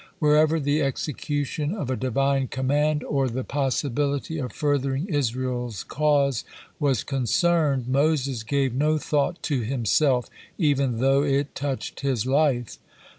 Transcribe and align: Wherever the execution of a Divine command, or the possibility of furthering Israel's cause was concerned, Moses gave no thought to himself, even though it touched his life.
Wherever 0.17 0.59
the 0.59 0.81
execution 0.81 1.75
of 1.75 1.91
a 1.91 1.95
Divine 1.95 2.47
command, 2.47 3.03
or 3.03 3.29
the 3.29 3.43
possibility 3.43 4.39
of 4.39 4.51
furthering 4.51 5.05
Israel's 5.05 5.83
cause 5.83 6.43
was 6.79 7.03
concerned, 7.03 7.87
Moses 7.87 8.41
gave 8.41 8.73
no 8.73 8.97
thought 8.97 9.43
to 9.43 9.61
himself, 9.61 10.27
even 10.57 10.97
though 10.97 11.21
it 11.21 11.53
touched 11.53 11.99
his 11.99 12.25
life. 12.25 12.79